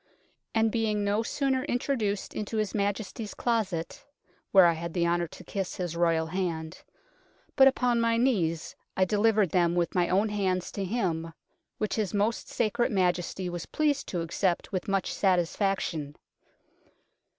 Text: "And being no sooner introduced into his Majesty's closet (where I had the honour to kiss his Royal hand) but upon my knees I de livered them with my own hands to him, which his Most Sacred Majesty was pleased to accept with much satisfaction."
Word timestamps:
"And 0.55 0.71
being 0.71 1.03
no 1.03 1.21
sooner 1.21 1.63
introduced 1.65 2.33
into 2.33 2.57
his 2.57 2.73
Majesty's 2.73 3.35
closet 3.35 4.03
(where 4.51 4.65
I 4.65 4.73
had 4.73 4.95
the 4.95 5.05
honour 5.05 5.27
to 5.27 5.43
kiss 5.43 5.75
his 5.75 5.95
Royal 5.95 6.25
hand) 6.25 6.81
but 7.55 7.67
upon 7.67 8.01
my 8.01 8.17
knees 8.17 8.75
I 8.97 9.05
de 9.05 9.19
livered 9.19 9.51
them 9.51 9.75
with 9.75 9.93
my 9.93 10.09
own 10.09 10.29
hands 10.29 10.71
to 10.71 10.83
him, 10.85 11.33
which 11.77 11.97
his 11.97 12.15
Most 12.15 12.47
Sacred 12.47 12.91
Majesty 12.91 13.47
was 13.47 13.67
pleased 13.67 14.07
to 14.07 14.21
accept 14.21 14.71
with 14.71 14.87
much 14.87 15.13
satisfaction." 15.13 16.15